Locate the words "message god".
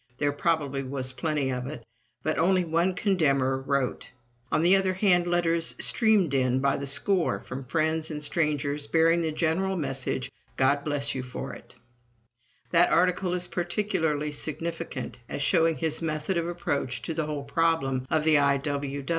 9.77-10.83